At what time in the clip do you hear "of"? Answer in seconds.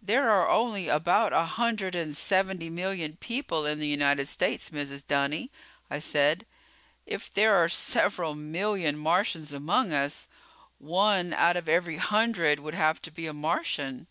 11.56-11.68